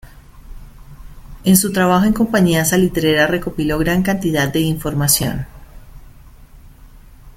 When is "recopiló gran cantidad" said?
3.29-4.51